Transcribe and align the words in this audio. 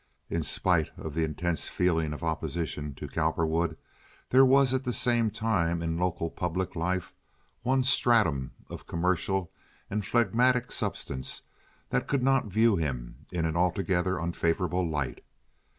In 0.31 0.41
spite 0.41 0.89
of 0.97 1.13
the 1.13 1.23
intense 1.23 1.67
feeling 1.67 2.11
of 2.11 2.23
opposition 2.23 2.95
to 2.95 3.07
Cowperwood 3.07 3.77
there 4.31 4.43
was 4.43 4.73
at 4.73 4.83
the 4.83 4.93
same 4.93 5.29
time 5.29 5.83
in 5.83 5.95
local 5.99 6.31
public 6.31 6.75
life 6.75 7.13
one 7.61 7.83
stratum 7.83 8.53
of 8.67 8.87
commercial 8.87 9.51
and 9.91 10.03
phlegmatic 10.03 10.71
substance 10.71 11.43
that 11.91 12.07
could 12.07 12.23
not 12.23 12.45
view 12.47 12.77
him 12.77 13.27
in 13.31 13.45
an 13.45 13.55
altogether 13.55 14.19
unfavorable 14.19 14.89
light. 14.89 15.23